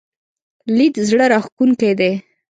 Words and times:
لید 0.75 0.95
زړه 1.09 1.25
راښکونکی 1.31 1.91
دی. 1.99 2.11